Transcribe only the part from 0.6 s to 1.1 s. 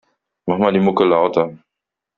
die Mucke